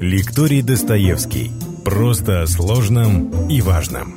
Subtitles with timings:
[0.00, 1.50] Лекторий Достоевский.
[1.84, 4.14] Просто о сложном и важном.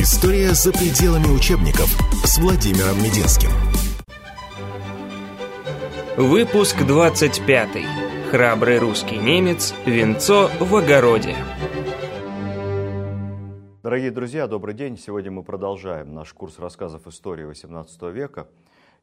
[0.00, 1.90] История за пределами учебников
[2.24, 3.50] с Владимиром Мединским.
[6.16, 7.68] Выпуск 25.
[8.30, 9.74] Храбрый русский немец.
[9.84, 11.36] Венцо в огороде.
[13.82, 14.96] Дорогие друзья, добрый день.
[14.96, 18.46] Сегодня мы продолжаем наш курс рассказов истории XVIII века.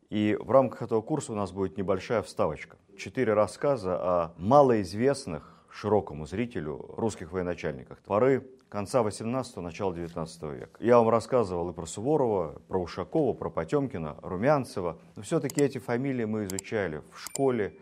[0.09, 2.77] И в рамках этого курса у нас будет небольшая вставочка.
[2.97, 10.83] Четыре рассказа о малоизвестных широкому зрителю русских военачальниках поры конца 18-го, начала 19 века.
[10.83, 14.97] Я вам рассказывал и про Суворова, про Ушакова, про Потемкина, Румянцева.
[15.15, 17.77] Но все-таки эти фамилии мы изучали в школе,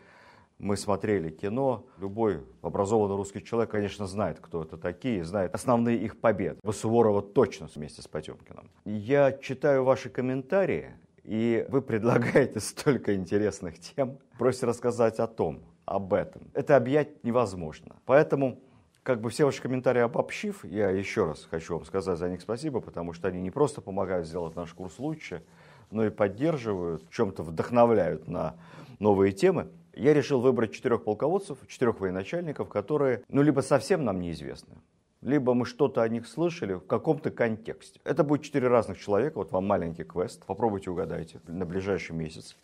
[0.60, 1.86] мы смотрели кино.
[1.98, 6.60] Любой образованный русский человек, конечно, знает, кто это такие, знает основные их победы.
[6.72, 8.70] Суворова точно вместе с Потемкиным.
[8.86, 16.14] Я читаю ваши комментарии, и вы предлагаете столько интересных тем, просите рассказать о том, об
[16.14, 16.44] этом.
[16.54, 17.96] Это объять невозможно.
[18.06, 18.60] Поэтому,
[19.04, 22.80] как бы все ваши комментарии обобщив, я еще раз хочу вам сказать за них спасибо,
[22.80, 25.44] потому что они не просто помогают сделать наш курс лучше,
[25.92, 28.56] но и поддерживают, чем-то вдохновляют на
[29.00, 29.68] новые темы.
[29.94, 34.76] Я решил выбрать четырех полководцев, четырех военачальников, которые, ну, либо совсем нам неизвестны,
[35.24, 38.00] либо мы что-то о них слышали в каком-то контексте.
[38.04, 42.58] Это будет четыре разных человека, вот вам маленький квест, попробуйте угадайте на ближайший месяц.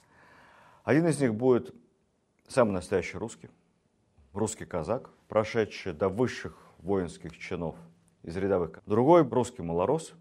[0.83, 1.73] Один из них будет
[2.47, 3.49] самый настоящий русский,
[4.33, 7.75] русский казак, прошедший до высших воинских чинов
[8.23, 8.81] из рядовых.
[8.85, 10.13] Другой русский малорос,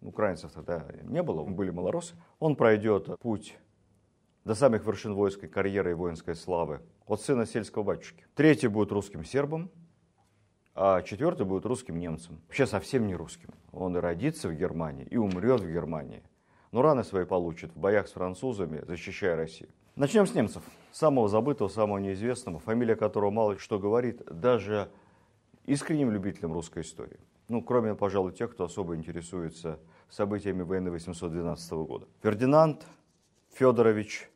[0.00, 2.14] украинцев тогда не было, были малоросы.
[2.38, 3.58] Он пройдет путь
[4.44, 8.24] до самых вершин воинской карьеры и воинской славы от сына сельского батюшки.
[8.34, 9.70] Третий будет русским сербом,
[10.80, 12.40] а четвертый будет русским немцем.
[12.46, 13.50] Вообще совсем не русским.
[13.72, 16.22] Он и родится в Германии, и умрет в Германии.
[16.70, 19.70] Но раны свои получит в боях с французами, защищая Россию.
[19.96, 20.62] Начнем с немцев.
[20.92, 24.88] Самого забытого, самого неизвестного, фамилия которого мало что говорит даже
[25.66, 27.18] искренним любителям русской истории.
[27.48, 32.06] Ну, кроме, пожалуй, тех, кто особо интересуется событиями войны 812 года.
[32.22, 32.86] Фердинанд
[33.52, 34.30] Федорович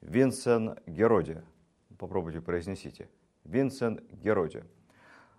[0.00, 1.42] Винсен Героди.
[1.98, 3.10] Попробуйте произнесите.
[3.44, 4.64] Винсен Героди.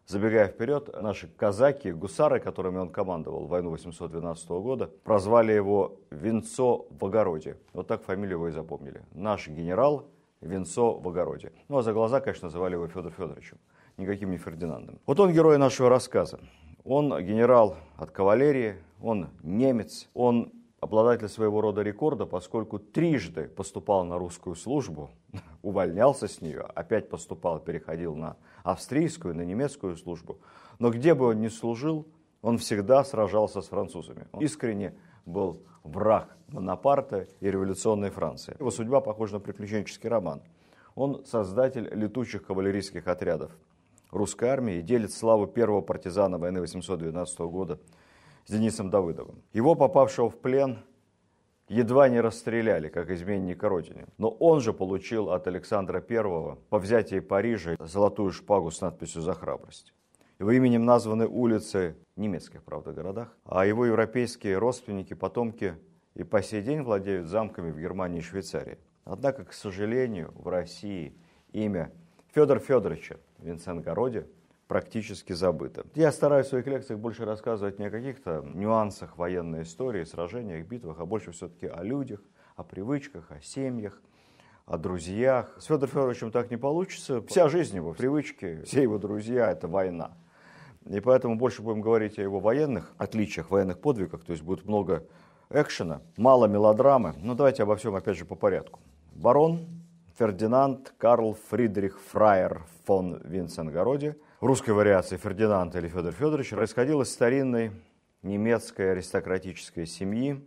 [0.05, 6.85] Забегая вперед, наши казаки, гусары, которыми он командовал в войну 812 года, прозвали его Венцо
[6.89, 7.57] в огороде.
[7.71, 9.01] Вот так фамилию его и запомнили.
[9.13, 10.07] Наш генерал
[10.41, 11.53] Венцо в огороде.
[11.69, 13.57] Ну а за глаза, конечно, называли его Федор Федоровичем,
[13.97, 14.99] никаким не Фердинандом.
[15.05, 16.39] Вот он герой нашего рассказа.
[16.83, 20.51] Он генерал от кавалерии, он немец, он
[20.83, 25.11] обладатель своего рода рекорда, поскольку трижды поступал на русскую службу,
[25.61, 30.39] увольнялся с нее, опять поступал, переходил на австрийскую, на немецкую службу.
[30.79, 32.07] Но где бы он ни служил,
[32.41, 34.27] он всегда сражался с французами.
[34.31, 34.93] Он искренне
[35.25, 38.55] был враг Бонапарта и революционной Франции.
[38.59, 40.41] Его судьба похожа на приключенческий роман.
[40.95, 43.51] Он создатель летучих кавалерийских отрядов
[44.13, 47.79] русской армии и делит славу первого партизана войны 812 года
[48.45, 49.41] с Денисом Давыдовым.
[49.53, 50.79] Его, попавшего в плен,
[51.67, 54.07] едва не расстреляли, как изменника Родине.
[54.17, 59.33] Но он же получил от Александра I по взятии Парижа золотую шпагу с надписью «За
[59.33, 59.93] храбрость».
[60.39, 65.75] Его именем названы улицы немецких, правда, городах, а его европейские родственники, потомки
[66.15, 68.77] и по сей день владеют замками в Германии и Швейцарии.
[69.05, 71.15] Однако, к сожалению, в России
[71.51, 71.91] имя
[72.33, 74.25] Федор Федоровича Винсент-Городи
[74.67, 75.85] практически забыто.
[75.95, 80.99] Я стараюсь в своих лекциях больше рассказывать не о каких-то нюансах военной истории, сражениях, битвах,
[80.99, 82.21] а больше все-таки о людях,
[82.55, 84.01] о привычках, о семьях,
[84.65, 85.55] о друзьях.
[85.59, 87.21] С Федором Федоровичем так не получится.
[87.23, 90.11] Вся жизнь его, привычки, все его друзья– это война.
[90.85, 94.23] И поэтому больше будем говорить о его военных отличиях, военных подвигах.
[94.23, 95.05] То есть будет много
[95.49, 97.13] экшена, мало мелодрамы.
[97.17, 98.79] Но давайте обо всем опять же по порядку.
[99.13, 99.67] Барон
[100.17, 107.71] Фердинанд Карл Фридрих Фраер фон Винценгороде– русской вариации Фердинанд или Федор Федорович происходил из старинной
[108.23, 110.45] немецкой аристократической семьи,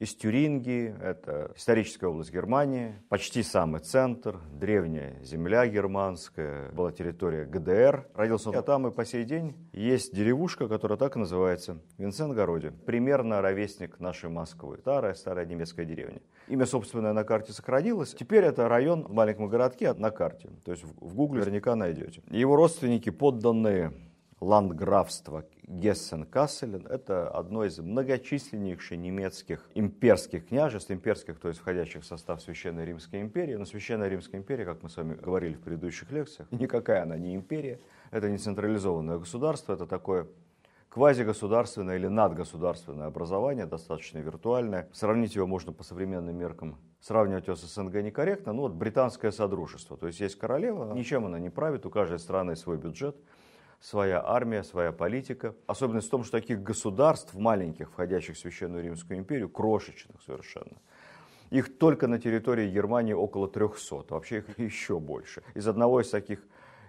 [0.00, 8.08] из Тюрингии, это историческая область Германии, почти самый центр, древняя земля германская, была территория ГДР.
[8.14, 12.72] Родился он там и по сей день есть деревушка, которая так и называется, Винсент-Городе.
[12.86, 14.78] Примерно ровесник нашей Москвы.
[14.80, 16.22] Старая-старая немецкая деревня.
[16.48, 18.14] Имя собственное на карте сохранилось.
[18.14, 20.48] Теперь это район в маленьком городке на карте.
[20.64, 22.22] То есть в гугле наверняка найдете.
[22.30, 23.92] Его родственники, подданные
[24.40, 26.86] ландграфства Гессен-Касселен.
[26.88, 33.20] Это одно из многочисленнейших немецких имперских княжеств, имперских, то есть входящих в состав Священной Римской
[33.20, 33.54] империи.
[33.54, 37.34] Но Священная Римская империя, как мы с вами говорили в предыдущих лекциях, никакая она не
[37.34, 37.80] империя.
[38.10, 40.26] Это не централизованное государство, это такое
[40.88, 44.88] квазигосударственное или надгосударственное образование, достаточно виртуальное.
[44.92, 46.78] Сравнить его можно по современным меркам.
[47.00, 48.52] Сравнивать его с СНГ некорректно.
[48.52, 49.96] Ну вот британское содружество.
[49.96, 53.16] То есть есть королева, ничем она не правит, у каждой страны свой бюджет
[53.80, 55.54] своя армия, своя политика.
[55.66, 60.76] Особенность в том, что таких государств маленьких, входящих в Священную Римскую империю, крошечных совершенно,
[61.50, 65.42] их только на территории Германии около 300, вообще их еще больше.
[65.54, 66.40] Из одного из таких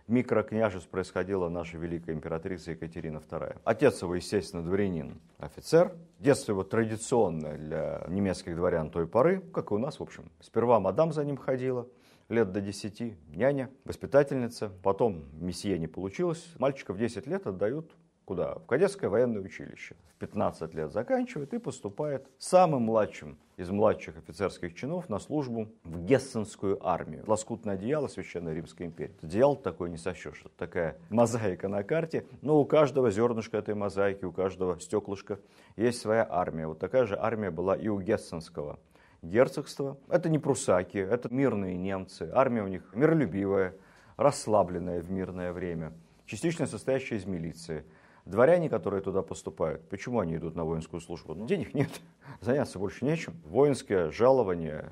[0.08, 3.60] микрокняжеств происходила наша великая императрица Екатерина II.
[3.64, 5.96] Отец его, естественно, дворянин, офицер.
[6.20, 10.30] Детство его традиционное для немецких дворян той поры, как и у нас, в общем.
[10.42, 11.88] Сперва мадам за ним ходила,
[12.32, 14.72] лет до 10, няня, воспитательница.
[14.82, 16.54] Потом месье не получилось.
[16.58, 17.92] Мальчика в 10 лет отдают
[18.26, 18.56] куда?
[18.56, 19.96] В кадетское военное училище.
[20.16, 26.06] В 15 лет заканчивает и поступает самым младшим из младших офицерских чинов на службу в
[26.06, 27.24] Гессенскую армию.
[27.28, 29.18] Лоскутное одеяло Священной Римской империи.
[29.22, 30.42] Одеяло такое не сощешь.
[30.46, 32.26] Это такая мозаика на карте.
[32.42, 35.40] Но у каждого зернышка этой мозаики, у каждого стеклышка
[35.76, 36.68] есть своя армия.
[36.68, 38.80] Вот такая же армия была и у Гессенского
[39.22, 39.98] герцогства.
[40.10, 42.30] Это не прусаки, это мирные немцы.
[42.34, 43.76] Армия у них миролюбивая,
[44.18, 45.94] расслабленная в мирное время,
[46.26, 47.86] частично состоящая из милиции.
[48.26, 51.34] Дворяне, которые туда поступают, почему они идут на воинскую службу?
[51.34, 51.90] Ну, денег нет,
[52.42, 53.34] заняться больше нечем.
[53.46, 54.92] Воинское жалование,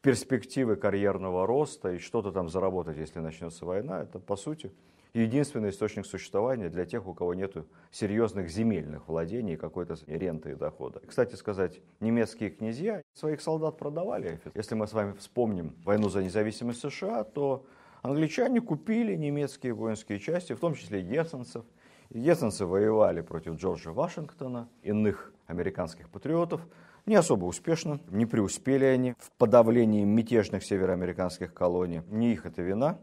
[0.00, 4.72] перспективы карьерного роста и что-то там заработать, если начнется война, это, по сути,
[5.14, 7.56] единственный источник существования для тех, у кого нет
[7.90, 11.00] серьезных земельных владений и какой-то ренты и дохода.
[11.06, 14.40] Кстати сказать, немецкие князья своих солдат продавали.
[14.54, 17.66] Если мы с вами вспомним войну за независимость США, то
[18.02, 21.64] англичане купили немецкие воинские части, в том числе гессенцев.
[22.10, 26.66] Гессенцы воевали против Джорджа Вашингтона, иных американских патриотов,
[27.08, 32.02] не особо успешно, не преуспели они в подавлении мятежных североамериканских колоний.
[32.10, 32.98] Не их это вина,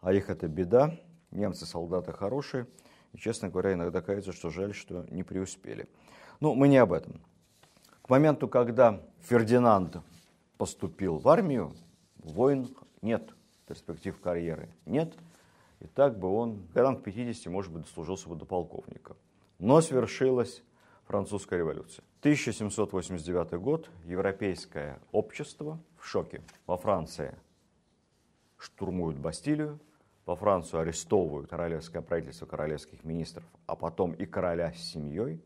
[0.00, 0.96] а их это беда.
[1.30, 2.66] Немцы солдаты хорошие.
[3.12, 5.88] И, честно говоря, иногда кажется, что жаль, что не преуспели.
[6.40, 7.20] Но мы не об этом.
[8.02, 9.98] К моменту, когда Фердинанд
[10.58, 11.72] поступил в армию,
[12.16, 13.30] войн нет,
[13.66, 15.14] перспектив карьеры нет.
[15.80, 19.16] И так бы он, годам к 50, может быть, дослужился бы до полковника.
[19.58, 20.62] Но свершилась
[21.04, 22.04] французская революция.
[22.20, 26.42] 1789 год, европейское общество в шоке.
[26.66, 27.34] Во Франции
[28.58, 29.80] штурмуют Бастилию,
[30.30, 35.42] во Францию арестовывают королевское правительство, королевских министров, а потом и короля с семьей.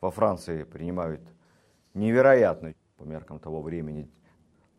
[0.00, 1.20] Во Франции принимают
[1.94, 4.08] невероятный, по меркам того времени,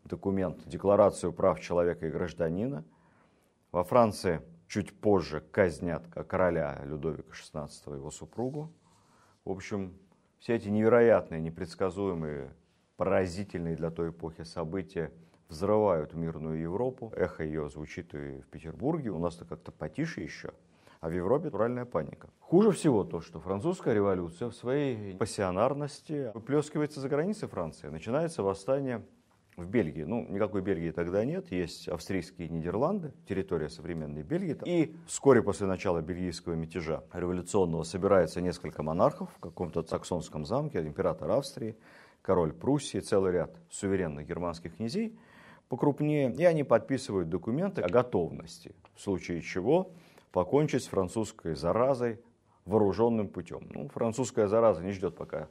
[0.06, 2.86] документ, декларацию прав человека и гражданина.
[3.74, 4.40] Во Франции
[4.70, 8.72] чуть позже казнят короля Людовика XVI и его супругу.
[9.44, 9.94] В общем,
[10.40, 12.54] все эти невероятные, непредсказуемые,
[12.96, 15.12] поразительные для той эпохи события–
[15.52, 17.14] взрывают мирную Европу.
[17.16, 20.52] Эхо ее звучит и в Петербурге, у нас-то как-то потише еще.
[21.02, 22.30] А в Европе натуральная паника.
[22.40, 27.88] Хуже всего то, что французская революция в своей пассионарности выплескивается за границей Франции.
[27.88, 29.04] Начинается восстание
[29.58, 30.04] в Бельгии.
[30.04, 31.52] Ну, никакой Бельгии тогда нет.
[31.52, 34.58] Есть австрийские Нидерланды, территория современной Бельгии.
[34.66, 41.32] И вскоре после начала бельгийского мятежа революционного собирается несколько монархов в каком-то саксонском замке, император
[41.32, 41.76] Австрии,
[42.22, 45.20] король Пруссии, целый ряд суверенных германских князей–
[45.72, 49.92] покрупнее, и они подписывают документы о готовности, в случае чего
[50.34, 52.20] покончить с французской заразой
[52.66, 53.70] вооруженным путем.
[53.74, 55.48] Ну, французская зараза не ждет, пока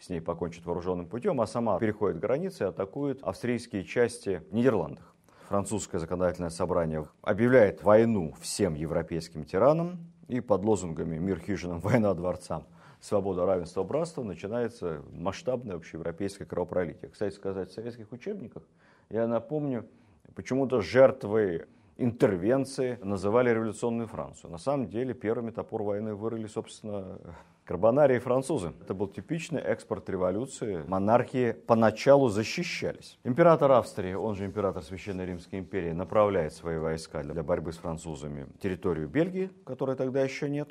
[0.00, 5.14] с ней покончит вооруженным путем, а сама переходит границы и атакует австрийские части в Нидерландах.
[5.46, 12.66] Французское законодательное собрание объявляет войну всем европейским тиранам, и под лозунгами «Мир хижинам, война дворцам»
[13.00, 17.08] свобода, равенство, братство, начинается масштабное общеевропейское кровопролитие.
[17.10, 18.64] Кстати сказать, в советских учебниках
[19.10, 19.86] я напомню,
[20.34, 24.50] почему-то жертвой интервенции называли революционную Францию.
[24.50, 27.18] На самом деле первыми топор войны вырыли, собственно,
[27.64, 28.72] Карбонарии французы.
[28.80, 30.82] Это был типичный экспорт революции.
[30.88, 33.18] Монархии поначалу защищались.
[33.22, 38.46] Император Австрии, он же император Священной Римской империи, направляет свои войска для борьбы с французами
[38.54, 40.70] в территорию Бельгии, которой тогда еще нет.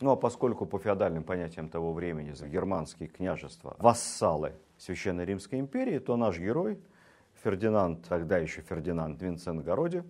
[0.00, 6.16] Ну а поскольку по феодальным понятиям того времени германские княжества вассалы Священной Римской империи, то
[6.16, 6.80] наш герой
[7.42, 10.04] Фердинанд, тогда еще Фердинанд Винсент Городи,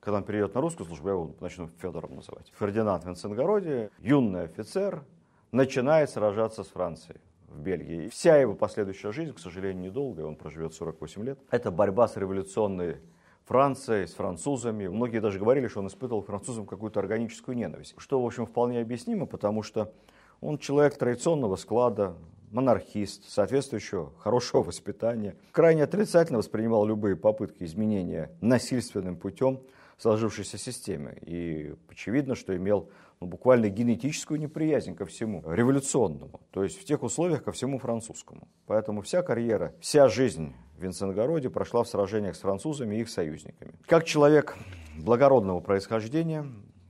[0.00, 2.52] когда он перейдет на русскую службу, я его начну Федором называть.
[2.58, 5.04] Фердинанд Винсент Городи, юный офицер,
[5.52, 8.04] начинает сражаться с Францией в Бельгии.
[8.04, 12.16] И вся его последующая жизнь, к сожалению, недолгая, он проживет 48 лет, это борьба с
[12.16, 12.98] революционной
[13.46, 14.88] Францией, с французами.
[14.88, 17.94] Многие даже говорили, что он испытывал к французам какую-то органическую ненависть.
[17.96, 19.92] Что, в общем, вполне объяснимо, потому что
[20.40, 22.14] он человек традиционного склада,
[22.50, 29.60] монархист, соответствующего хорошего воспитания, крайне отрицательно воспринимал любые попытки изменения насильственным путем
[29.98, 31.18] сложившейся системе.
[31.22, 32.90] И очевидно, что имел
[33.20, 38.48] ну, буквально генетическую неприязнь ко всему революционному, то есть в тех условиях ко всему французскому.
[38.66, 43.72] Поэтому вся карьера, вся жизнь в Винценгороде прошла в сражениях с французами и их союзниками.
[43.86, 44.56] Как человек
[44.96, 46.46] благородного происхождения,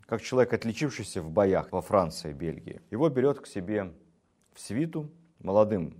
[0.06, 3.92] как человек, отличившийся в боях во Франции и Бельгии, его берет к себе
[4.52, 5.10] в свиту
[5.40, 5.94] молодым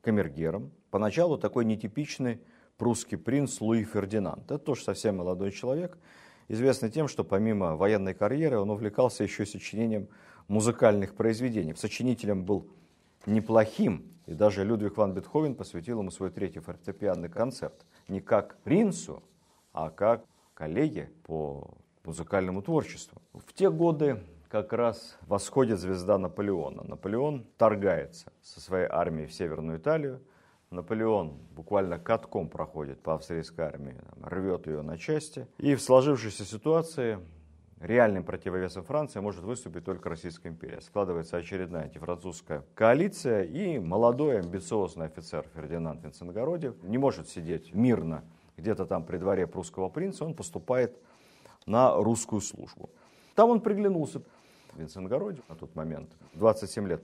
[0.00, 2.40] камергером, поначалу такой нетипичный
[2.76, 4.44] прусский принц Луи Фердинанд.
[4.44, 5.98] Это тоже совсем молодой человек,
[6.48, 10.08] известный тем, что помимо военной карьеры он увлекался еще сочинением
[10.48, 11.74] музыкальных произведений.
[11.74, 12.68] Сочинителем был
[13.26, 17.86] неплохим, и даже Людвиг ван Бетховен посвятил ему свой третий фортепианный концерт.
[18.08, 19.22] Не как принцу,
[19.72, 20.24] а как
[20.54, 21.74] коллеге по
[22.04, 23.22] музыкальному творчеству.
[23.32, 26.82] В те годы как раз восходит звезда Наполеона.
[26.84, 30.20] Наполеон торгается со своей армией в Северную Италию,
[30.68, 35.46] Наполеон буквально катком проходит по австрийской армии, рвет ее на части.
[35.56, 37.18] И в сложившейся ситуации
[37.80, 40.82] реальным противовесом Франции может выступить только Российская империя.
[40.82, 48.22] Складывается очередная антифранцузская коалиция, и молодой амбициозный офицер Фердинанд Винценгородев не может сидеть мирно
[48.58, 50.98] где-то там при дворе прусского принца, он поступает
[51.64, 52.90] на русскую службу.
[53.34, 54.20] Там он приглянулся
[54.74, 57.02] Винценгороде на тот момент, 27 лет.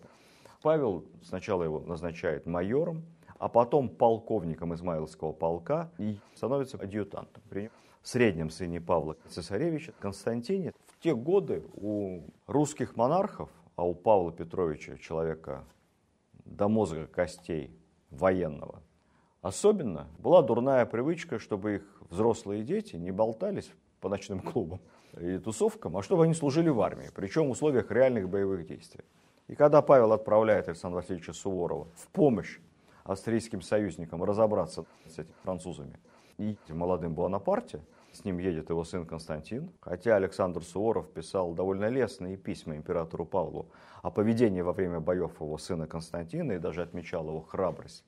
[0.62, 3.04] Павел сначала его назначает майором,
[3.38, 7.42] а потом полковником Измайловского полка и становится адъютантом.
[7.48, 7.70] При
[8.02, 14.96] среднем сыне Павла Цесаревича Константине в те годы у русских монархов, а у Павла Петровича,
[14.96, 15.64] человека
[16.44, 17.70] до мозга костей
[18.10, 18.82] военного,
[19.42, 23.70] особенно была дурная привычка, чтобы их взрослые дети не болтались
[24.00, 24.80] по ночным клубам
[25.20, 29.04] и тусовкам, а чтобы они служили в армии, причем в условиях реальных боевых действий.
[29.48, 32.58] И когда Павел отправляет Александра Васильевича Суворова в помощь
[33.08, 35.98] австрийским союзникам разобраться с этими французами.
[36.36, 37.80] И молодым Буанапарте,
[38.12, 43.70] с ним едет его сын Константин, хотя Александр Суворов писал довольно лестные письма императору Павлу
[44.02, 48.04] о поведении во время боев его сына Константина и даже отмечал его храбрость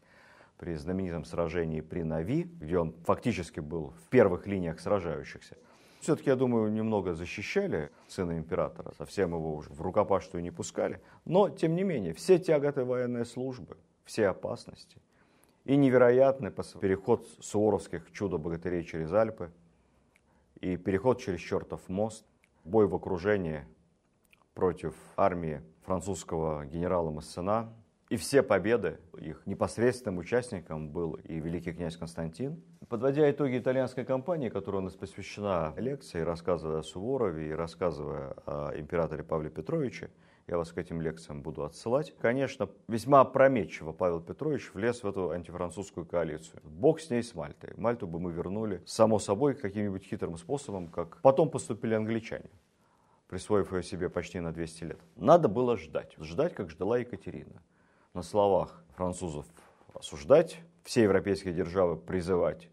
[0.59, 5.57] при знаменитом сражении при Нави, где он фактически был в первых линиях сражающихся.
[6.01, 11.01] Все-таки, я думаю, немного защищали сына императора, совсем его уже в рукопашную не пускали.
[11.27, 14.97] Но, тем не менее, все тяготы военной службы, все опасности.
[15.67, 19.51] И невероятный переход суворовских чудо-богатырей через Альпы,
[20.61, 22.25] и переход через чертов мост,
[22.65, 23.67] бой в окружении
[24.55, 27.75] против армии французского генерала Массена,
[28.11, 32.61] и все победы, их непосредственным участником был и великий князь Константин.
[32.89, 38.73] Подводя итоги итальянской кампании, которая у нас посвящена лекции, рассказывая о Суворове и рассказывая о
[38.77, 40.11] императоре Павле Петровиче,
[40.49, 42.13] я вас к этим лекциям буду отсылать.
[42.19, 46.61] Конечно, весьма опрометчиво Павел Петрович влез в эту антифранцузскую коалицию.
[46.65, 47.75] Бог с ней, с Мальтой.
[47.77, 52.51] Мальту бы мы вернули, само собой, каким-нибудь хитрым способом, как потом поступили англичане
[53.29, 55.01] присвоив ее себе почти на 200 лет.
[55.15, 56.17] Надо было ждать.
[56.19, 57.63] Ждать, как ждала Екатерина.
[58.13, 59.47] На словах французов
[59.95, 62.69] осуждать, все европейские державы призывать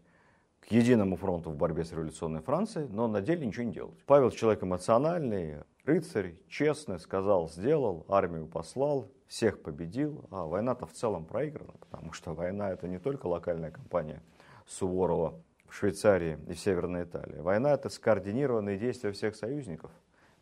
[0.60, 4.02] к единому фронту в борьбе с революционной Францией, но на деле ничего не делать.
[4.04, 11.24] Павел человек эмоциональный, рыцарь, честный, сказал, сделал, армию послал, всех победил, а война-то в целом
[11.24, 14.20] проиграна, потому что война это не только локальная кампания
[14.66, 17.38] Суворова в Швейцарии и в Северной Италии.
[17.38, 19.92] Война это скоординированные действия всех союзников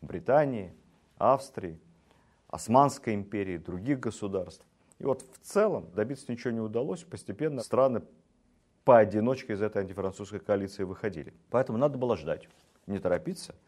[0.01, 0.73] Британии,
[1.19, 1.79] Австрии,
[2.47, 4.65] Османской империи, других государств.
[4.99, 8.01] И вот в целом добиться ничего не удалось, постепенно страны
[8.83, 11.33] поодиночке из этой антифранцузской коалиции выходили.
[11.49, 12.47] Поэтому надо было ждать,
[12.85, 13.55] не торопиться–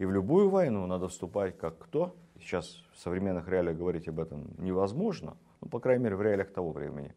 [0.00, 2.16] и в любую войну надо вступать как кто.
[2.38, 6.72] Сейчас в современных реалиях говорить об этом невозможно, ну, по крайней мере, в реалиях того
[6.72, 7.14] времени.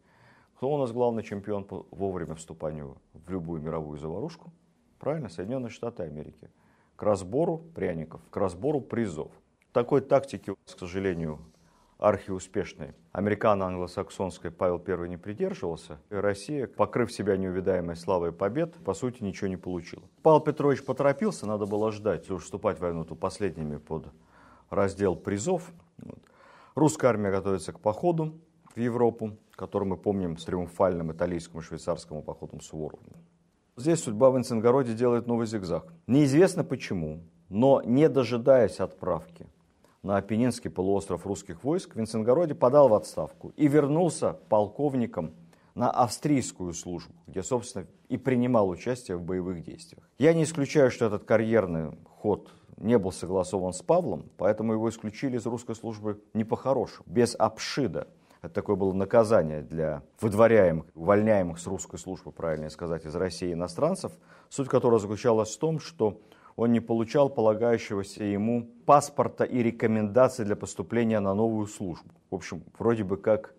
[0.56, 4.52] Кто у нас главный чемпион по вовремя вступанию в любую мировую заварушку?
[4.98, 6.50] Правильно, Соединенные Штаты Америки.
[6.96, 9.32] К разбору пряников, к разбору призов.
[9.72, 11.38] Такой тактики, к сожалению,
[12.08, 19.22] архиуспешной американо-англосаксонской Павел I не придерживался, и Россия, покрыв себя неувидаемой славой побед, по сути
[19.22, 20.02] ничего не получила.
[20.22, 24.08] Павел Петрович поторопился, надо было ждать, если уж вступать в войну, то последними под
[24.68, 25.72] раздел призов.
[25.98, 26.18] Вот.
[26.74, 28.34] Русская армия готовится к походу
[28.74, 33.02] в Европу, который мы помним с триумфальным итальянским и швейцарским походом Суворова.
[33.76, 35.92] Здесь судьба в Инценгороде делает новый зигзаг.
[36.06, 39.46] Неизвестно почему, но не дожидаясь отправки
[40.04, 45.32] на Апеннинский полуостров русских войск, в подал в отставку и вернулся полковником
[45.74, 50.08] на австрийскую службу, где, собственно, и принимал участие в боевых действиях.
[50.18, 55.38] Я не исключаю, что этот карьерный ход не был согласован с Павлом, поэтому его исключили
[55.38, 58.06] из русской службы не по-хорошему, без обшида.
[58.42, 64.12] Это такое было наказание для выдворяемых, увольняемых с русской службы, правильнее сказать, из России иностранцев,
[64.50, 66.20] суть которого заключалась в том, что
[66.56, 72.10] он не получал полагающегося ему паспорта и рекомендаций для поступления на новую службу.
[72.30, 73.54] В общем, вроде бы как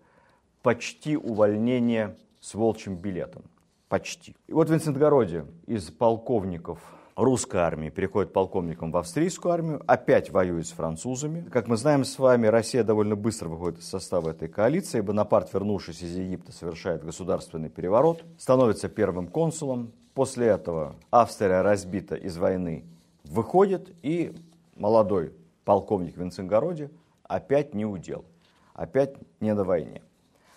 [0.62, 3.42] почти увольнение с волчьим билетом.
[3.88, 4.34] Почти.
[4.46, 6.80] И вот в Винцентгороде из полковников
[7.16, 11.48] русской армии переходит полковником в австрийскую армию, опять воюет с французами.
[11.50, 15.00] Как мы знаем с вами, Россия довольно быстро выходит из состава этой коалиции.
[15.00, 19.92] Бонапарт, вернувшись из Египта, совершает государственный переворот, становится первым консулом.
[20.16, 22.86] После этого Австрия разбита из войны,
[23.24, 24.34] выходит, и
[24.74, 25.34] молодой
[25.66, 26.90] полковник в Винценгороде
[27.24, 28.24] опять не удел,
[28.72, 30.00] опять не на войне.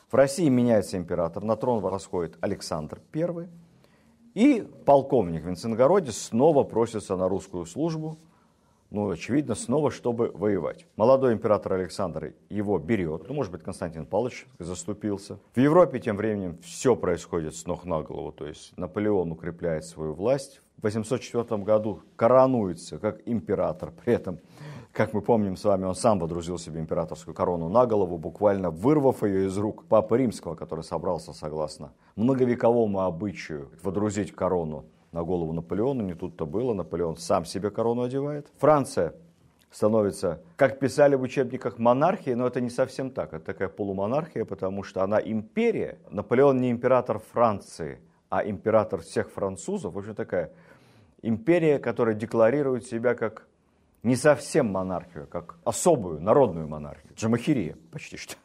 [0.10, 3.50] В России меняется император, на трон восходит Александр I,
[4.34, 8.18] и полковник в Винценгороде снова просится на русскую службу,
[8.92, 10.86] ну, очевидно, снова, чтобы воевать.
[10.96, 15.40] Молодой император Александр его берет, ну, может быть, Константин Павлович заступился.
[15.54, 20.14] В Европе тем временем все происходит с ног на голову, то есть Наполеон укрепляет свою
[20.14, 20.62] власть.
[20.78, 24.40] В 804 году коронуется как император, при этом
[24.92, 29.24] как мы помним с вами, он сам водрузил себе императорскую корону на голову, буквально вырвав
[29.24, 36.02] ее из рук Папы Римского, который собрался, согласно многовековому обычаю, водрузить корону на голову Наполеона.
[36.02, 38.48] Не тут-то было, Наполеон сам себе корону одевает.
[38.58, 39.14] Франция
[39.72, 43.34] становится, как писали в учебниках, монархией, но это не совсем так.
[43.34, 46.00] Это такая полумонархия, потому что она империя.
[46.10, 48.00] Наполеон не император Франции,
[48.30, 49.94] а император всех французов.
[49.94, 50.52] В общем, такая
[51.22, 53.48] империя, которая декларирует себя как
[54.04, 57.14] не совсем монархию, как особую народную монархию.
[57.16, 58.36] Джамахирия почти что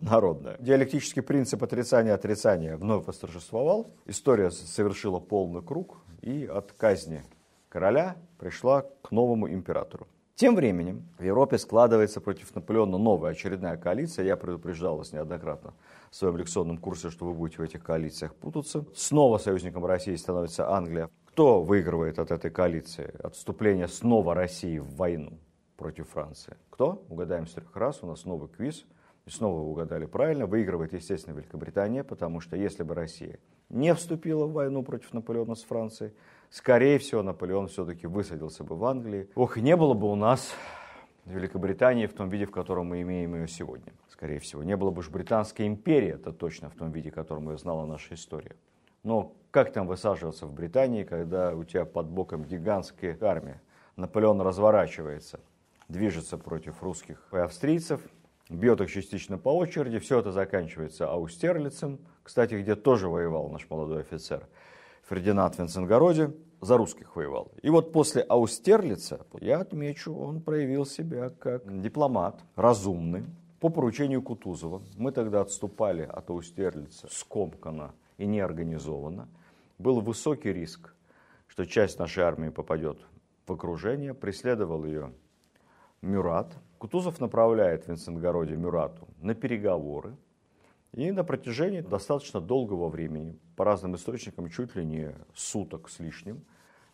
[0.00, 0.56] народная.
[0.58, 3.90] Диалектический принцип отрицания-отрицания вновь восторжествовал.
[4.06, 7.22] История совершила полный круг, и от казни
[7.68, 10.06] короля пришла к новому императору.
[10.34, 14.24] Тем временем в Европе складывается против Наполеона новая очередная коалиция.
[14.24, 15.74] Я предупреждал вас неоднократно
[16.10, 18.86] в своем лекционном курсе, что вы будете в этих коалициях путаться.
[18.94, 21.10] Снова союзником России становится Англия.
[21.26, 25.38] Кто выигрывает от этой коалиции, от вступления снова России в войну
[25.76, 26.56] против Франции?
[26.70, 27.04] Кто?
[27.10, 28.02] Угадаем с трех раз.
[28.02, 28.86] У нас новый квиз.
[29.26, 30.46] И снова угадали правильно.
[30.46, 35.62] Выигрывает, естественно, Великобритания, потому что если бы Россия не вступила в войну против Наполеона с
[35.62, 36.12] Францией,
[36.48, 39.28] скорее всего, Наполеон все-таки высадился бы в Англии.
[39.34, 40.52] Ох, не было бы у нас
[41.26, 43.92] Великобритании в том виде, в котором мы имеем ее сегодня.
[44.08, 47.50] Скорее всего, не было бы уж Британской империи, это точно в том виде, в котором
[47.50, 48.56] ее знала наша история.
[49.02, 53.62] Но как там высаживаться в Британии, когда у тебя под боком гигантская армия?
[53.96, 55.40] Наполеон разворачивается,
[55.88, 58.00] движется против русских и австрийцев,
[58.50, 59.98] бьет их частично по очереди.
[59.98, 64.46] Все это заканчивается Аустерлицем, кстати, где тоже воевал наш молодой офицер
[65.08, 67.52] Фердинанд Венценгороде, за русских воевал.
[67.62, 73.24] И вот после Аустерлица, я отмечу, он проявил себя как дипломат, разумный,
[73.60, 74.82] по поручению Кутузова.
[74.96, 79.28] Мы тогда отступали от Аустерлица скомканно и неорганизованно.
[79.78, 80.94] Был высокий риск,
[81.46, 82.98] что часть нашей армии попадет
[83.46, 84.14] в окружение.
[84.14, 85.12] Преследовал ее
[86.00, 86.54] Мюрат.
[86.80, 90.16] Кутузов направляет в Винцентгороде Мюрату на переговоры.
[90.94, 96.42] И на протяжении достаточно долгого времени, по разным источникам, чуть ли не суток с лишним,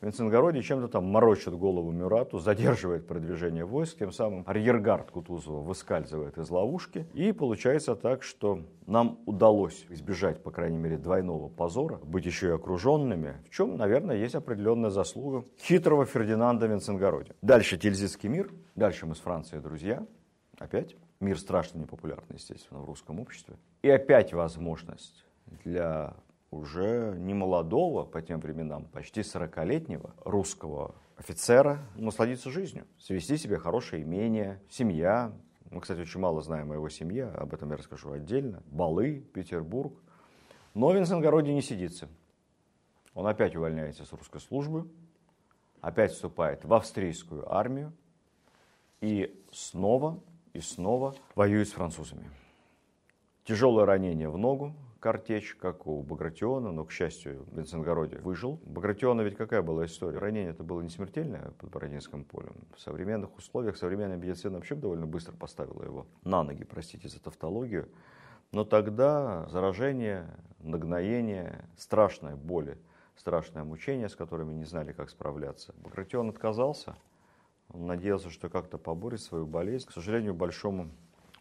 [0.07, 6.39] в Винценгороде чем-то там морочит голову Мюрату, задерживает продвижение войск, тем самым арьергард Кутузова выскальзывает
[6.39, 7.09] из ловушки.
[7.13, 12.51] И получается так, что нам удалось избежать, по крайней мере, двойного позора, быть еще и
[12.51, 17.35] окруженными, в чем, наверное, есть определенная заслуга хитрого Фердинанда Винценгороде.
[17.43, 20.07] Дальше Тильзитский мир, дальше мы с Францией друзья,
[20.57, 20.95] опять.
[21.19, 23.57] Мир страшно непопулярный, естественно, в русском обществе.
[23.83, 25.25] И опять возможность
[25.65, 26.15] для
[26.57, 34.03] уже не молодого по тем временам, почти 40-летнего русского офицера насладиться жизнью, свести себе хорошее
[34.03, 35.33] имение, семья.
[35.71, 38.63] Мы, кстати, очень мало знаем о его семье, об этом я расскажу отдельно.
[38.67, 39.95] Балы, Петербург.
[40.75, 42.09] Но в Винценгороде не сидится.
[43.15, 44.89] Он опять увольняется с русской службы,
[45.81, 47.93] опять вступает в австрийскую армию
[49.01, 50.21] и снова
[50.53, 52.31] и снова воюет с французами.
[53.45, 54.75] Тяжелое ранение в ногу,
[55.07, 58.59] картечь, как у Багратиона, но, к счастью, в Винценгороде выжил.
[58.65, 60.19] Багратиона ведь какая была история?
[60.19, 62.57] Ранение это было не смертельное под Бородинским полем.
[62.75, 67.89] В современных условиях современная медицина вообще довольно быстро поставила его на ноги, простите за тавтологию.
[68.51, 70.27] Но тогда заражение,
[70.59, 72.77] нагноение, страшная боль,
[73.15, 75.73] страшное мучение, с которыми не знали, как справляться.
[75.85, 76.97] Багратион отказался,
[77.69, 79.87] он надеялся, что как-то поборет свою болезнь.
[79.87, 80.91] К сожалению, большому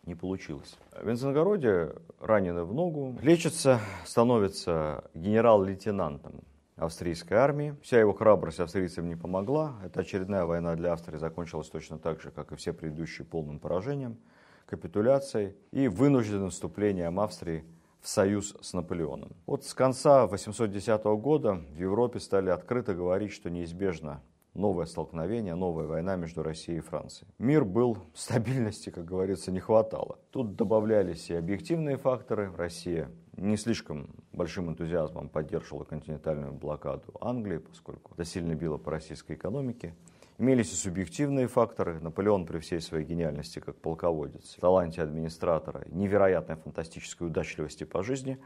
[0.06, 0.78] не получилось.
[0.92, 6.42] В Венценгороде раненый в ногу, лечится, становится генерал-лейтенантом
[6.76, 7.76] австрийской армии.
[7.82, 9.76] Вся его храбрость австрийцам не помогла.
[9.84, 14.18] Эта очередная война для Австрии закончилась точно так же, как и все предыдущие полным поражением,
[14.66, 17.64] капитуляцией и вынужденным вступлением Австрии
[18.02, 19.32] в союз с Наполеоном.
[19.46, 24.22] Вот с конца 810 года в Европе стали открыто говорить, что неизбежно
[24.56, 27.30] новое столкновение, новая война между Россией и Францией.
[27.38, 30.18] Мир был, стабильности, как говорится, не хватало.
[30.32, 32.52] Тут добавлялись и объективные факторы.
[32.56, 39.34] Россия не слишком большим энтузиазмом поддерживала континентальную блокаду Англии, поскольку это сильно било по российской
[39.34, 39.94] экономике.
[40.38, 42.00] Имелись и субъективные факторы.
[42.02, 48.38] Наполеон при всей своей гениальности как полководец, таланте администратора, невероятной фантастической удачливости по жизни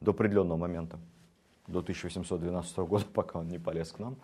[0.00, 0.98] до определенного момента,
[1.66, 4.18] до 1812 года, пока он не полез к нам,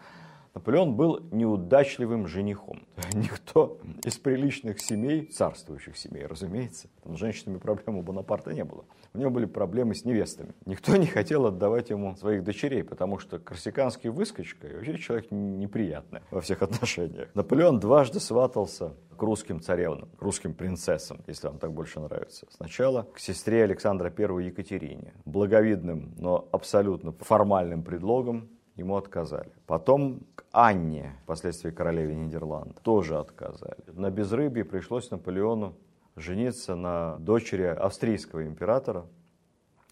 [0.54, 2.86] Наполеон был неудачливым женихом.
[3.12, 8.84] Никто из приличных семей, царствующих семей, разумеется, там с женщинами проблем у Бонапарта не было.
[9.14, 10.54] У него были проблемы с невестами.
[10.64, 16.20] Никто не хотел отдавать ему своих дочерей, потому что корсиканский выскочка и вообще человек неприятный
[16.30, 17.28] во всех отношениях.
[17.34, 22.46] Наполеон дважды сватался к русским царевнам, к русским принцессам, если вам так больше нравится.
[22.50, 29.52] Сначала к сестре Александра I Екатерине, благовидным, но абсолютно формальным предлогом ему отказали.
[29.66, 33.82] Потом к Анне, впоследствии королеве Нидерландов, тоже отказали.
[33.88, 35.74] На безрыбье пришлось Наполеону
[36.16, 39.06] жениться на дочери австрийского императора.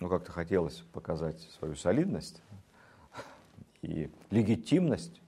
[0.00, 2.42] Ну, как-то хотелось показать свою солидность
[3.82, 5.20] и легитимность,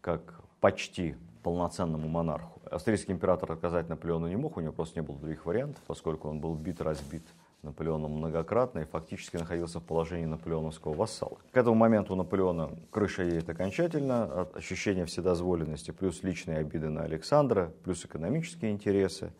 [0.00, 2.60] как почти полноценному монарху.
[2.70, 6.40] Австрийский император отказать Наполеону не мог, у него просто не было других вариантов, поскольку он
[6.40, 7.22] был бит, разбит
[7.62, 11.36] Наполеоном многократно и фактически находился в положении наполеоновского вассала.
[11.52, 17.02] К этому моменту у Наполеона крыша едет окончательно, от ощущения вседозволенности, плюс личные обиды на
[17.02, 19.32] Александра, плюс экономические интересы.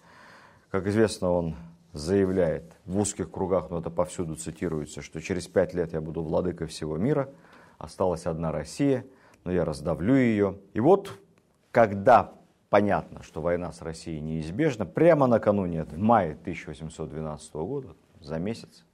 [0.70, 1.56] Как известно, он
[1.92, 6.66] заявляет в узких кругах, но это повсюду цитируется, что через пять лет я буду владыкой
[6.66, 7.30] всего мира,
[7.78, 9.06] осталась одна Россия,
[9.44, 10.58] но я раздавлю ее.
[10.74, 11.18] И вот,
[11.72, 12.34] когда
[12.68, 17.88] понятно, что война с Россией неизбежна, прямо накануне, в мае 1812 года,
[18.20, 18.84] за месяц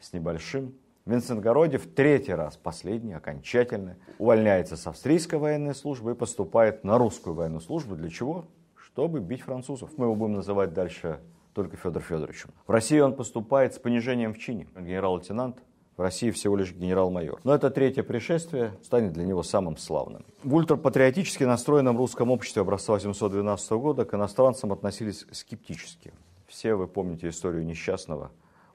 [0.00, 0.74] с небольшим.
[1.06, 7.34] Винсент-Городи в третий раз, последний, окончательно, увольняется с австрийской военной службы и поступает на русскую
[7.34, 7.96] военную службу.
[7.96, 8.46] Для чего?
[8.76, 9.90] Чтобы бить французов.
[9.96, 11.20] Мы его будем называть дальше
[11.54, 12.50] только Федор Федоровичем.
[12.66, 14.68] В России он поступает с понижением в чине.
[14.76, 15.62] Генерал-лейтенант
[15.96, 17.40] в России всего лишь генерал-майор.
[17.44, 20.24] Но это третье пришествие станет для него самым славным.
[20.44, 26.12] В ультрапатриотически настроенном русском обществе образца 812 года к иностранцам относились скептически.
[26.46, 28.30] Все вы помните историю несчастного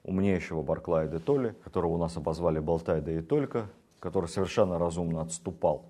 [0.06, 3.66] умнейшего Барклая де Толли, которого у нас обозвали Болтай да и только,
[4.00, 5.84] который совершенно разумно отступал,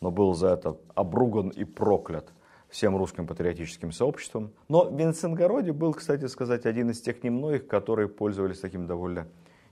[0.00, 2.32] но был за это обруган и проклят
[2.70, 4.50] всем русским патриотическим сообществом.
[4.68, 9.28] Но Винсенгороди был, кстати сказать, один из тех немногих, которые пользовались таким довольно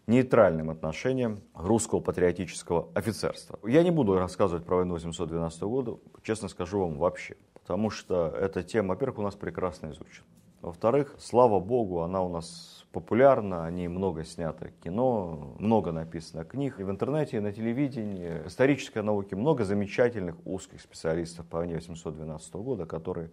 [0.07, 3.59] нейтральным отношением русского патриотического офицерства.
[3.65, 8.63] Я не буду рассказывать про войну 812 года, честно скажу вам вообще, потому что эта
[8.63, 10.27] тема, во-первых, у нас прекрасно изучена.
[10.63, 16.83] Во-вторых, слава богу, она у нас популярна, они много снято кино, много написано книг и
[16.83, 22.55] в интернете, и на телевидении, в исторической науке много замечательных узких специалистов по войне 812
[22.55, 23.31] года, которые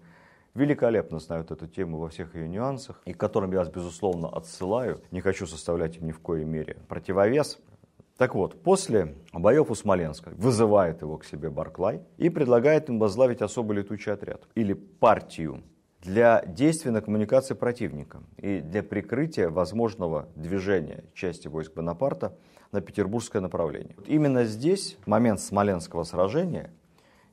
[0.54, 5.00] великолепно знают эту тему во всех ее нюансах, и к которым я вас, безусловно, отсылаю.
[5.12, 7.58] Не хочу составлять им ни в коей мере противовес.
[8.18, 13.42] Так вот, после боев у Смоленска вызывает его к себе Барклай и предлагает им возглавить
[13.42, 15.64] особый летучий отряд или партию
[16.04, 22.38] для действий на коммуникации противника и для прикрытия возможного движения части войск Бонапарта
[22.72, 23.96] на петербургское направление.
[24.06, 26.72] Именно здесь, в момент Смоленского сражения,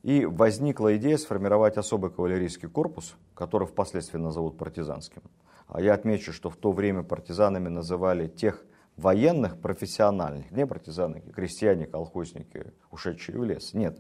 [0.02, 5.22] и возникла идея сформировать особый кавалерийский корпус, который впоследствии назовут партизанским.
[5.66, 8.64] А я отмечу, что в то время партизанами называли тех
[8.96, 13.74] военных профессиональных, не партизаны, крестьяне, колхозники, ушедшие в лес.
[13.74, 13.98] Нет,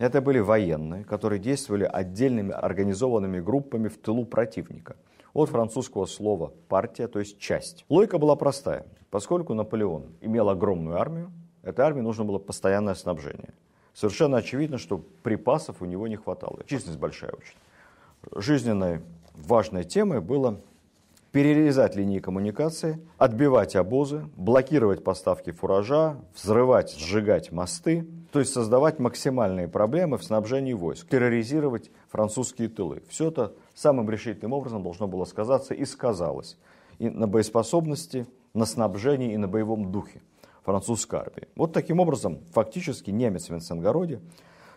[0.00, 4.96] это были военные, которые действовали отдельными организованными группами в тылу противника.
[5.34, 7.84] От французского слова «партия», то есть «часть».
[7.90, 8.86] Логика была простая.
[9.10, 11.30] Поскольку Наполеон имел огромную армию,
[11.62, 13.52] этой армии нужно было постоянное снабжение.
[13.92, 16.60] Совершенно очевидно, что припасов у него не хватало.
[16.64, 18.40] Численность большая очень.
[18.40, 19.02] Жизненной
[19.34, 20.62] важной темой было
[21.32, 29.68] перерезать линии коммуникации, отбивать обозы, блокировать поставки фуража, взрывать, сжигать мосты, то есть создавать максимальные
[29.68, 33.02] проблемы в снабжении войск, терроризировать французские тылы.
[33.08, 36.56] Все это самым решительным образом должно было сказаться и сказалось
[36.98, 40.22] и на боеспособности, на снабжении и на боевом духе
[40.62, 41.48] французской армии.
[41.56, 44.20] Вот таким образом фактически немец в Венценгороде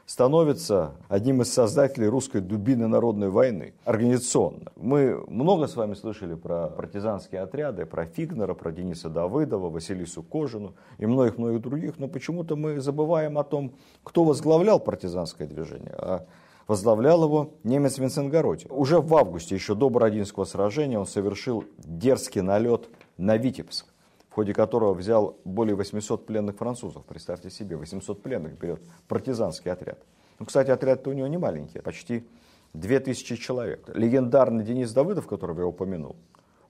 [0.06, 4.72] становится одним из создателей русской дубины народной войны организационно.
[4.76, 10.76] Мы много с вами слышали про партизанские отряды, про Фигнера, про Дениса Давыдова, Василису Кожину
[10.98, 15.96] и многих-многих других, но почему-то мы забываем о том, кто возглавлял партизанское движение.
[15.98, 16.26] А
[16.68, 18.68] возглавлял его немец Винценгороди.
[18.70, 23.93] Уже в августе, еще до Бородинского сражения, он совершил дерзкий налет на Витебск
[24.34, 27.06] в ходе которого взял более 800 пленных французов.
[27.06, 30.00] Представьте себе, 800 пленных берет партизанский отряд.
[30.40, 32.28] Ну, кстати, отряд-то у него не маленький, почти
[32.74, 33.88] 2000 человек.
[33.94, 36.16] Легендарный Денис Давыдов, которого я упомянул,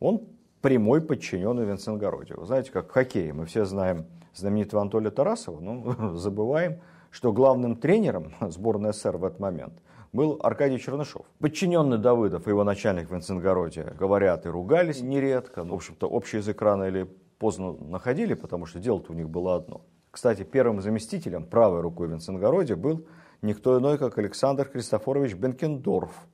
[0.01, 0.23] он
[0.59, 2.33] прямой подчиненный Винценгороде.
[2.35, 7.77] Вы знаете, как в хоккее, мы все знаем знаменитого Анатолия Тарасова, но забываем, что главным
[7.77, 9.75] тренером сборной СССР в этот момент
[10.11, 11.25] был Аркадий Чернышов.
[11.39, 15.63] Подчиненный Давыдов и его начальник в Винценгороде говорят и ругались нередко.
[15.63, 17.07] В общем-то, общий язык рано или
[17.43, 19.81] поздно находили, потому что дело-то у них было одно.
[20.11, 23.05] Кстати, первым заместителем правой рукой в Винценгороде был
[23.41, 26.25] никто иной, как Александр Христофорович Бенкендорф,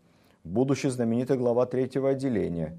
[0.43, 2.77] будущий знаменитый глава третьего отделения,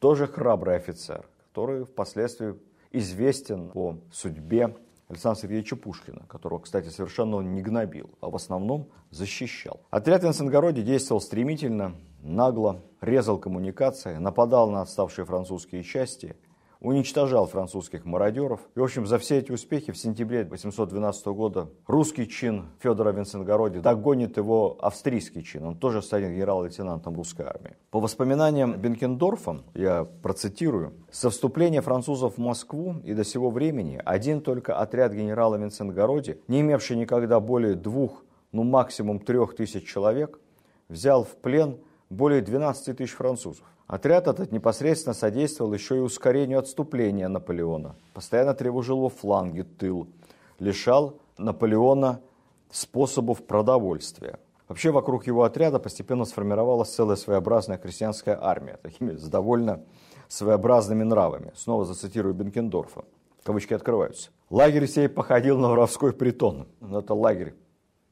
[0.00, 2.56] тоже храбрый офицер, который впоследствии
[2.92, 4.76] известен по судьбе
[5.08, 9.80] Александра Сергеевича Пушкина, которого, кстати, совершенно он не гнобил, а в основном защищал.
[9.88, 16.36] Отряд в Инсенгороде действовал стремительно, нагло, резал коммуникации, нападал на отставшие французские части–
[16.86, 18.60] уничтожал французских мародеров.
[18.76, 23.80] И, в общем, за все эти успехи в сентябре 812 года русский чин Федора Винценгороди
[23.80, 25.64] догонит его австрийский чин.
[25.64, 27.76] Он тоже станет генерал-лейтенантом русской армии.
[27.90, 34.40] По воспоминаниям Бенкендорфа, я процитирую, со вступления французов в Москву и до сего времени один
[34.40, 38.22] только отряд генерала Винценгороди, не имевший никогда более двух,
[38.52, 40.38] ну максимум трех тысяч человек,
[40.88, 41.78] взял в плен
[42.10, 43.64] более 12 тысяч французов.
[43.86, 50.08] Отряд этот непосредственно содействовал еще и ускорению отступления Наполеона, постоянно тревожил его фланги, тыл,
[50.58, 52.20] лишал Наполеона
[52.70, 54.38] способов продовольствия.
[54.68, 59.84] Вообще вокруг его отряда постепенно сформировалась целая своеобразная крестьянская армия, такими с довольно
[60.28, 61.52] своеобразными нравами.
[61.54, 63.04] Снова зацитирую Бенкендорфа.
[63.44, 64.30] Кавычки открываются.
[64.50, 66.66] Лагерь сей походил на воровской притон.
[66.80, 67.54] Но это лагерь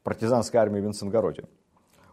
[0.03, 1.43] партизанской армии в Винценгороде.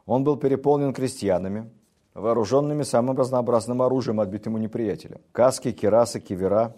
[0.07, 1.71] Он был переполнен крестьянами,
[2.15, 5.21] вооруженными самым разнообразным оружием, отбитым у неприятеля.
[5.33, 6.75] Каски, керасы, кивера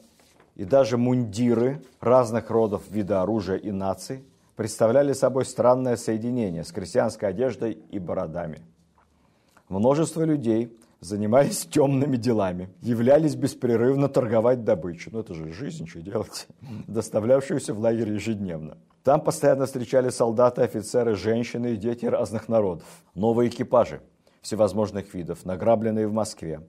[0.55, 4.25] и даже мундиры разных родов вида оружия и наций
[4.57, 8.61] представляли собой странное соединение с крестьянской одеждой и бородами.
[9.69, 15.11] Множество людей занимались темными делами, являлись беспрерывно торговать добычу.
[15.13, 16.47] Ну это же жизнь, что делать?
[16.87, 18.79] Доставлявшуюся в лагерь ежедневно.
[19.03, 22.87] Там постоянно встречали солдаты, офицеры, женщины и дети разных народов.
[23.15, 24.01] Новые экипажи–
[24.41, 26.63] всевозможных видов, награбленные в Москве.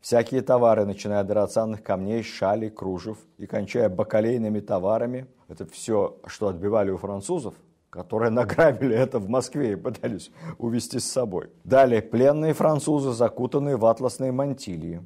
[0.00, 6.48] Всякие товары, начиная от драгоценных камней, шалей, кружев и кончая бакалейными товарами, это все, что
[6.48, 7.54] отбивали у французов,
[7.92, 11.50] которые награбили это в Москве и пытались увезти с собой.
[11.62, 15.02] Далее, пленные французы, закутанные в атласные мантилии.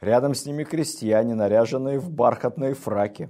[0.00, 3.28] Рядом с ними крестьяне, наряженные в бархатные фраки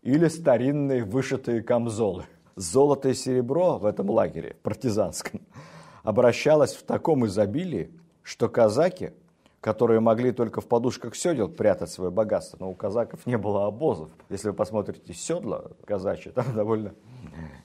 [0.00, 2.24] или старинные вышитые камзолы.
[2.56, 5.42] Золото и серебро в этом лагере партизанском
[6.02, 7.90] обращалась в таком изобилии,
[8.22, 9.12] что казаки,
[9.62, 14.10] которые могли только в подушках седел прятать свое богатство, но у казаков не было обозов.
[14.28, 16.92] Если вы посмотрите седла казачьи, там довольно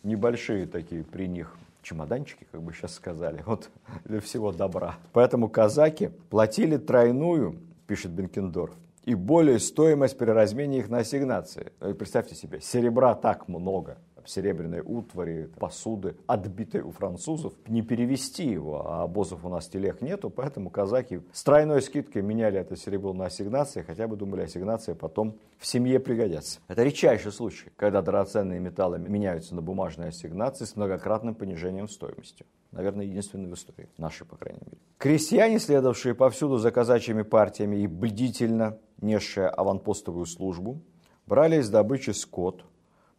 [0.04, 3.72] небольшие такие при них чемоданчики, как бы сейчас сказали, вот
[4.06, 4.98] для всего добра.
[5.12, 7.56] Поэтому казаки платили тройную,
[7.88, 11.72] пишет Бенкендорф, и более стоимость при размене их на ассигнации.
[11.80, 13.98] Представьте себе, серебра так много,
[14.30, 20.30] серебряной утвари, посуды, отбитой у французов, не перевести его, а обозов у нас телег нету,
[20.30, 25.38] поэтому казаки с тройной скидкой меняли это серебро на ассигнации, хотя бы думали, ассигнации потом
[25.58, 26.60] в семье пригодятся.
[26.68, 32.46] Это редчайший случай, когда драгоценные металлы меняются на бумажные ассигнации с многократным понижением стоимости.
[32.72, 34.78] Наверное, единственный в истории, нашей, по крайней мере.
[34.98, 40.82] Крестьяне, следовавшие повсюду за казачьими партиями и бдительно несшие аванпостовую службу,
[41.26, 42.66] брали из добычи скот,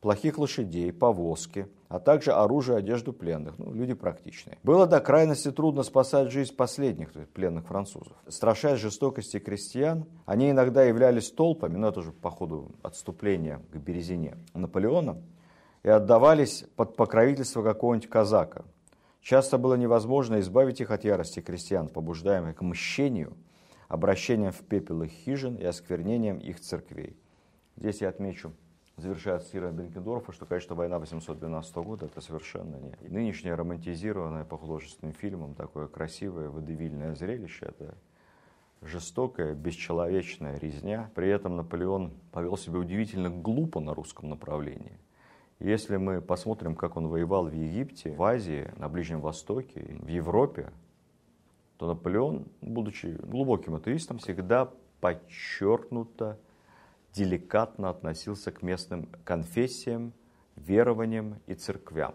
[0.01, 3.59] плохих лошадей, повозки, а также оружие, одежду пленных.
[3.59, 4.59] Ну, люди практичные.
[4.63, 8.13] Было до крайности трудно спасать жизнь последних то есть пленных французов.
[8.29, 14.37] Страшась жестокости крестьян, они иногда являлись толпами, но это уже по ходу отступления к Березине
[14.55, 15.21] Наполеона,
[15.83, 18.65] и отдавались под покровительство какого-нибудь казака.
[19.21, 23.37] Часто было невозможно избавить их от ярости крестьян, побуждаемых к мщению,
[23.89, 27.17] обращением в пепел их хижин и осквернением их церквей.
[27.77, 28.53] Здесь я отмечу
[28.99, 32.95] завершает Сира Бенкендорфа, что, конечно, война 812 года это совершенно не.
[33.09, 37.95] Нынешнее романтизированное по художественным фильмам такое красивое, водевильное зрелище, это
[38.83, 41.11] жестокая, бесчеловечная резня.
[41.15, 44.99] При этом Наполеон повел себя удивительно глупо на русском направлении.
[45.61, 50.71] Если мы посмотрим, как он воевал в Египте, в Азии, на Ближнем Востоке, в Европе,
[51.79, 56.39] то Наполеон, будучи глубоким атеистом, всегда подчеркнуто
[57.13, 60.13] деликатно относился к местным конфессиям,
[60.57, 62.15] верованиям и церквям.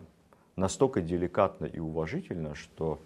[0.55, 3.01] Настолько деликатно и уважительно, что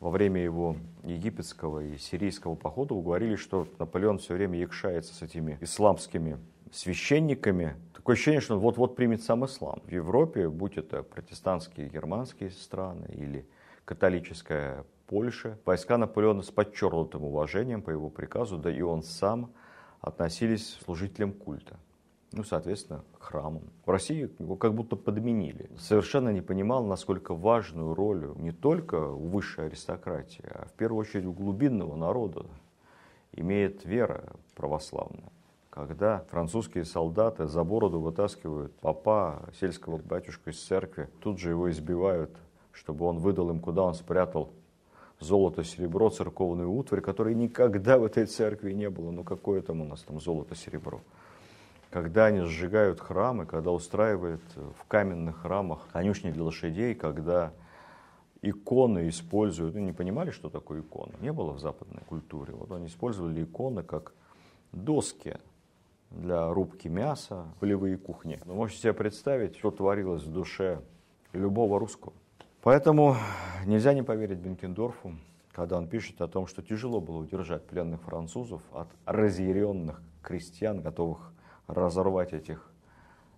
[0.00, 5.56] во время его египетского и сирийского похода уговорили, что Наполеон все время якшается с этими
[5.62, 6.38] исламскими
[6.72, 7.76] священниками.
[7.94, 9.80] Такое ощущение, что он вот-вот примет сам ислам.
[9.84, 13.46] В Европе, будь это протестантские германские страны или
[13.84, 19.52] католическая Польша, войска Наполеона с подчеркнутым уважением по его приказу, да и он сам
[20.04, 21.78] относились к служителям культа
[22.36, 23.62] ну, соответственно, храмом.
[23.86, 25.70] В России его как будто подменили.
[25.78, 31.26] Совершенно не понимал, насколько важную роль не только у высшей аристократии, а в первую очередь
[31.26, 32.46] у глубинного народа
[33.32, 35.30] имеет вера православная.
[35.70, 42.30] Когда французские солдаты за бороду вытаскивают папа, сельского батюшку из церкви, тут же его избивают,
[42.72, 44.50] чтобы он выдал им, куда он спрятал
[45.24, 49.10] золото, серебро, церковную утварь, которой никогда в этой церкви не было.
[49.10, 51.00] Ну какое там у нас там золото, серебро?
[51.94, 57.52] когда они сжигают храмы, когда устраивают в каменных храмах конюшни для лошадей, когда
[58.42, 62.52] иконы используют, ну не понимали, что такое икона, не было в западной культуре.
[62.52, 64.12] Вот они использовали иконы как
[64.72, 65.36] доски
[66.10, 68.40] для рубки мяса, полевые кухни.
[68.44, 70.80] Вы можете себе представить, что творилось в душе
[71.32, 72.12] любого русского.
[72.64, 73.16] Поэтому
[73.66, 75.16] нельзя не поверить Бенкендорфу,
[75.52, 81.30] когда он пишет о том, что тяжело было удержать пленных французов от разъяренных крестьян, готовых
[81.66, 82.72] разорвать этих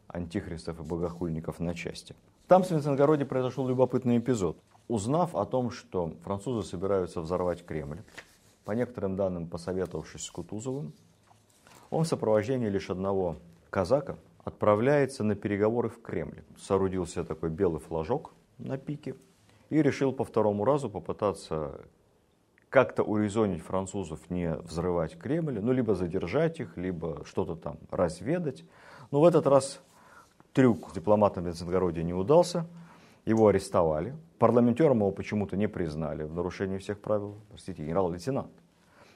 [0.07, 2.15] антихристов и богохульников на части.
[2.47, 4.59] Там в Свинценгороде произошел любопытный эпизод.
[4.87, 8.05] Узнав о том, что французы собираются взорвать Кремль,
[8.65, 10.93] по некоторым данным посоветовавшись с Кутузовым,
[11.91, 13.39] он в сопровождении лишь одного
[13.71, 16.45] казака отправляется на переговоры в Кремль.
[16.57, 19.15] Соорудил себе такой белый флажок на пике
[19.71, 21.81] и решил по второму разу попытаться
[22.69, 28.65] как-то урезонить французов не взрывать Кремль, ну, либо задержать их, либо что-то там разведать.
[29.11, 29.81] Но в этот раз
[30.53, 32.67] трюк с дипломатом Венценгороде не удался,
[33.25, 34.15] его арестовали.
[34.39, 38.53] Парламентером его почему-то не признали в нарушении всех правил, простите, генерал-лейтенант.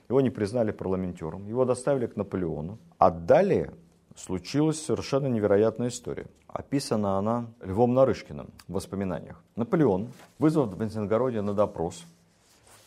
[0.09, 2.79] Его не признали парламентером, его доставили к Наполеону.
[2.99, 3.73] А далее
[4.21, 6.27] случилась совершенно невероятная история.
[6.47, 9.43] Описана она Львом Нарышкиным в воспоминаниях.
[9.57, 12.05] Наполеон, вызвав в Венценгороде на допрос,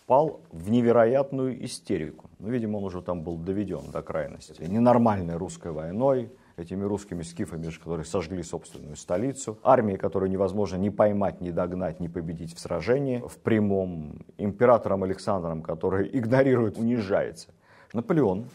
[0.03, 2.29] впал в невероятную истерику.
[2.39, 4.61] Ну, видимо, он уже там был доведен до крайности.
[4.61, 11.41] Ненормальной русской войной, этими русскими скифами, которые сожгли собственную столицу, армией, которую невозможно ни поймать,
[11.41, 17.49] ни догнать, ни победить в сражении, в прямом, императором Александром, который игнорирует, унижается.
[17.93, 18.45] Наполеон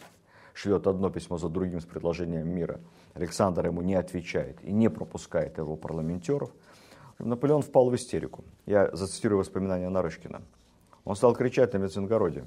[0.59, 2.81] шлет одно письмо за другим с предложением мира.
[3.15, 6.51] Александр ему не отвечает и не пропускает его парламентеров.
[7.19, 8.45] Наполеон впал в истерику.
[8.67, 10.43] Я зацитирую воспоминания Нарышкина.
[11.05, 12.45] Он стал кричать на Меценгороде.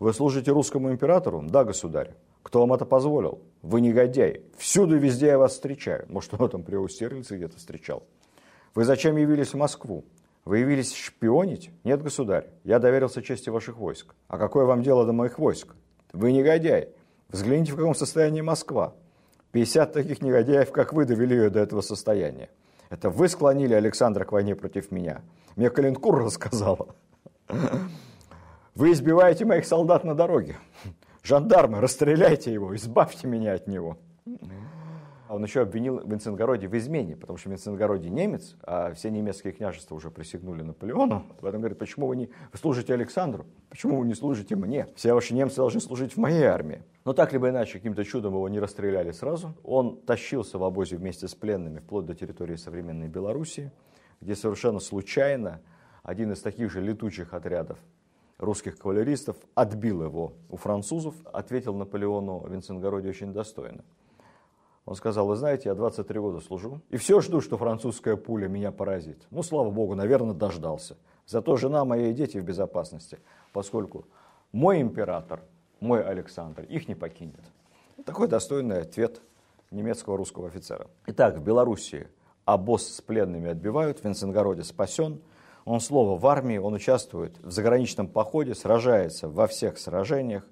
[0.00, 2.14] «Вы служите русскому императору?» «Да, государь».
[2.42, 4.42] «Кто вам это позволил?» «Вы негодяй.
[4.58, 6.06] Всюду и везде я вас встречаю».
[6.08, 8.02] Может, он там при Аустерлице где-то встречал.
[8.74, 10.04] «Вы зачем явились в Москву?»
[10.44, 12.48] «Вы явились шпионить?» «Нет, государь.
[12.64, 14.14] Я доверился чести ваших войск».
[14.26, 15.74] «А какое вам дело до моих войск?»
[16.12, 16.90] «Вы негодяй.
[17.28, 18.94] Взгляните, в каком состоянии Москва.
[19.52, 22.50] 50 таких негодяев, как вы, довели ее до этого состояния.
[22.90, 25.22] Это вы склонили Александра к войне против меня.
[25.56, 26.94] Мне Калинкур рассказала.
[28.74, 30.56] Вы избиваете моих солдат на дороге.
[31.22, 33.96] Жандармы, расстреляйте его, избавьте меня от него.
[35.34, 40.08] Он еще обвинил Винценгороде в измене, потому что Винценгороде немец, а все немецкие княжества уже
[40.12, 41.26] присягнули Наполеону.
[41.40, 43.44] Поэтому говорит, почему вы не служите Александру?
[43.68, 44.86] Почему вы не служите мне?
[44.94, 46.84] Все ваши немцы должны служить в моей армии.
[47.04, 49.56] Но так либо иначе, каким-то чудом его не расстреляли сразу.
[49.64, 53.72] Он тащился в обозе вместе с пленными вплоть до территории современной Белоруссии,
[54.20, 55.60] где совершенно случайно
[56.04, 57.78] один из таких же летучих отрядов
[58.38, 63.82] русских кавалеристов отбил его у французов, ответил Наполеону Винценгороде очень достойно.
[64.86, 68.70] Он сказал, вы знаете, я 23 года служу, и все жду, что французская пуля меня
[68.70, 69.26] поразит.
[69.30, 70.96] Ну, слава богу, наверное, дождался.
[71.26, 73.18] Зато жена моя и дети в безопасности,
[73.52, 74.06] поскольку
[74.52, 75.40] мой император,
[75.80, 77.40] мой Александр их не покинет.
[78.04, 79.22] Такой достойный ответ
[79.70, 80.86] немецкого русского офицера.
[81.06, 82.08] Итак, в Белоруссии
[82.44, 85.20] обоз с пленными отбивают, в Винценгороде спасен–
[85.64, 90.46] он слово в армии, он участвует в заграничном походе, сражается во всех сражениях.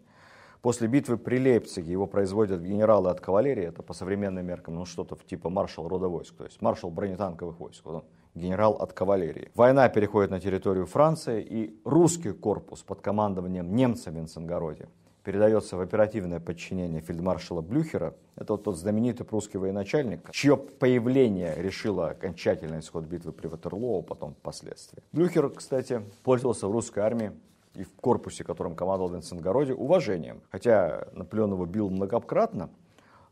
[0.63, 5.19] После битвы при Лейпциге его производят генералы от кавалерии, это по современным меркам, ну что-то
[5.27, 8.05] типа маршал рода войск, то есть маршал бронетанковых войск, он
[8.37, 9.51] генерал от кавалерии.
[9.57, 14.89] Война переходит на территорию Франции, и русский корпус под командованием немца в Винценгороде
[15.25, 18.15] передается в оперативное подчинение фельдмаршала Блюхера.
[18.37, 24.35] Это вот тот знаменитый прусский военачальник, чье появление решило окончательный исход битвы при Ватерлоо, потом
[24.35, 25.03] впоследствии.
[25.13, 27.33] Блюхер, кстати, пользовался в русской армии
[27.75, 30.43] и в корпусе, которым командовал в Винценгороде, уважением.
[30.51, 32.71] Хотя Наполеон его бил многократно,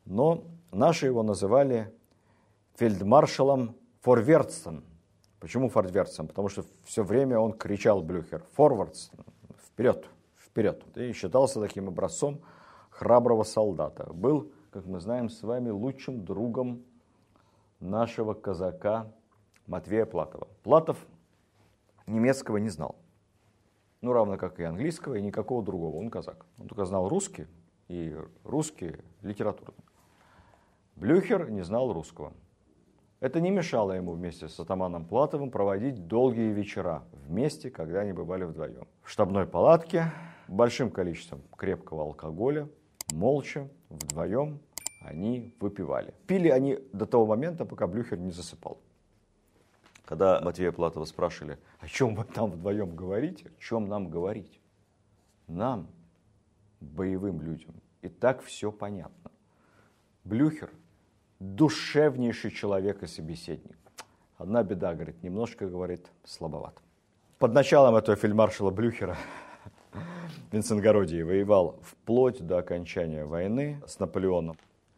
[0.04, 1.92] но наши его называли
[2.76, 4.84] фельдмаршалом Форвертсом.
[5.40, 6.28] Почему Форвертсом?
[6.28, 9.10] Потому что все время он кричал Блюхер «Форвардс!
[9.66, 10.82] Вперед!» вперед.
[10.96, 12.40] И считался таким образцом
[12.90, 14.12] храброго солдата.
[14.12, 16.84] Был как мы знаем, с вами лучшим другом
[17.80, 19.12] нашего казака
[19.66, 20.46] Матвея Платова.
[20.62, 20.96] Платов
[22.06, 22.96] немецкого не знал.
[24.02, 25.96] Ну, равно как и английского, и никакого другого.
[25.96, 26.46] Он казак.
[26.58, 27.46] Он только знал русский
[27.88, 29.74] и русский литературно.
[30.96, 32.32] Блюхер не знал русского.
[33.20, 38.44] Это не мешало ему вместе с атаманом Платовым проводить долгие вечера вместе, когда они бывали
[38.44, 38.86] вдвоем.
[39.02, 40.10] В штабной палатке,
[40.48, 42.68] большим количеством крепкого алкоголя,
[43.12, 44.60] молча, вдвоем
[45.02, 46.14] они выпивали.
[46.26, 48.80] Пили они до того момента, пока Блюхер не засыпал.
[50.04, 54.60] Когда Матвея Платова спрашивали, о чем вы там вдвоем говорите, о чем нам говорить?
[55.46, 55.88] Нам,
[56.80, 59.30] боевым людям, и так все понятно.
[60.24, 60.70] Блюхер–
[61.40, 63.76] душевнейший человек и собеседник.
[64.36, 66.74] Одна беда, говорит, немножко, говорит, слабоват.
[67.38, 69.16] Под началом этого фельдмаршала Блюхера
[70.52, 74.56] Винценгородий воевал вплоть до окончания войны с Наполеоном.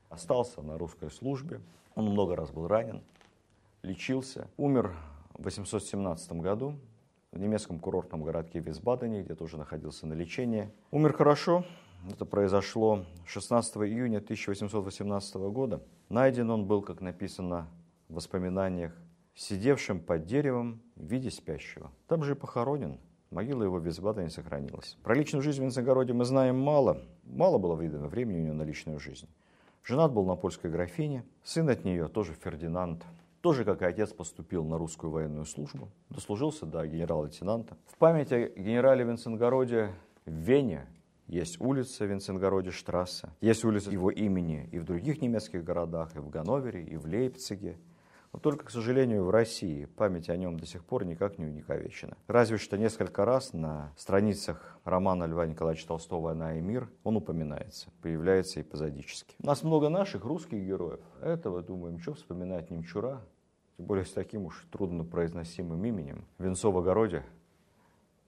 [0.09, 1.61] Остался на русской службе.
[1.95, 3.03] Он много раз был ранен
[3.83, 4.95] лечился, умер
[5.35, 6.77] в 817 году
[7.33, 10.71] в немецком курортном городке Висбадене, где тоже находился на лечении.
[10.91, 11.65] Умер хорошо,
[12.11, 15.83] это произошло 16 июня 1818 года.
[16.09, 17.69] Найден он был, как написано
[18.09, 18.93] в воспоминаниях,
[19.35, 21.91] сидевшим под деревом в виде спящего.
[22.09, 22.99] Там же и похоронен.
[23.31, 24.99] Могила его в Висбадене сохранилась.
[25.03, 27.01] Про личную жизнь в Винцегороде мы знаем мало.
[27.25, 29.27] Мало было видно времени у него на личную жизнь.
[29.83, 31.25] Женат был на польской графине.
[31.43, 33.03] Сын от нее тоже Фердинанд
[33.43, 37.77] тоже, как и отец, поступил на русскую военную службу, дослужился до генерал-лейтенанта.
[37.87, 39.91] В память о генерале Винценгороде
[40.25, 40.87] в Вене
[41.27, 46.31] есть улица Винценгороде Штрассе, есть улица его имени и в других немецких городах, и в
[46.31, 47.79] Ганновере, и в Лейпциге.
[48.33, 52.17] Но только, к сожалению, в России память о нем до сих пор никак не увековечена.
[52.29, 57.91] Разве что несколько раз на страницах романа Льва Николаевича Толстого «Война и мир» он упоминается,
[58.01, 59.35] появляется эпизодически.
[59.43, 61.01] У нас много наших русских героев.
[61.21, 63.21] Этого, думаем, что вспоминать Немчура,
[63.83, 66.25] тем более с таким уж труднопроизносимым именем.
[66.39, 67.25] Венцо в огороде,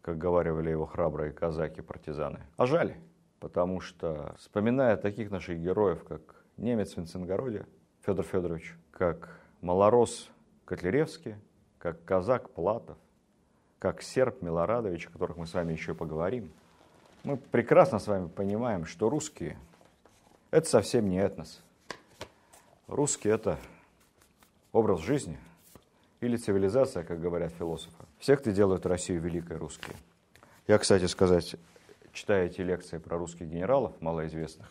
[0.03, 2.41] как говаривали его храбрые казаки-партизаны.
[2.57, 2.97] А жаль,
[3.39, 7.67] потому что, вспоминая таких наших героев, как немец в Винценгороде,
[8.05, 10.29] Федор Федорович, как малорос
[10.65, 11.37] Котляревский,
[11.79, 12.99] как казак Платов,
[13.79, 16.51] как серб Милорадович, о которых мы с вами еще поговорим,
[17.23, 19.57] мы прекрасно с вами понимаем, что русские–
[20.51, 21.63] это совсем не этнос.
[22.89, 23.57] Русские– это
[24.75, 25.39] образ жизни
[26.21, 28.05] или цивилизация, как говорят философы.
[28.19, 29.95] Все, кто делают Россию великой, русские.
[30.67, 31.55] Я, кстати сказать,
[32.13, 34.69] читая эти лекции про русских генералов, малоизвестных,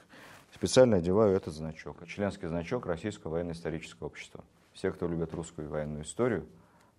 [0.54, 4.44] специально одеваю этот значок, членский значок Российского военно-исторического общества.
[4.74, 6.46] Все, кто любит русскую военную историю,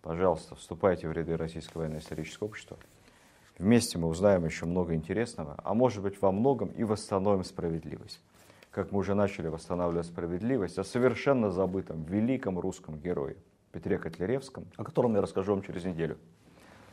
[0.01, 2.79] пожалуйста, вступайте в ряды Российского военно-исторического общества.
[3.59, 8.21] Вместе мы узнаем еще много интересного, а может быть во многом и восстановим справедливость.
[8.75, 13.37] Как мы уже начали восстанавливать справедливость о совершенно забытом великом русском герое
[13.71, 16.19] Петре Котляревском, о котором я расскажу вам через неделю.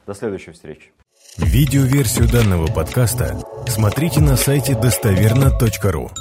[0.06, 0.92] До следующей встречи.
[1.38, 6.12] Видеоверсию данного подкаста смотрите на сайте достоверно.ру.